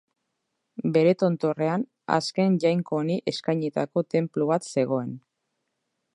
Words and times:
Bere 0.95 1.11
tontorrean, 1.23 1.83
azken 2.17 2.57
jainko 2.65 2.99
honi 3.03 3.19
eskainitako 3.33 4.05
tenplu 4.17 4.53
bat 4.55 4.69
zegoen. 4.77 5.15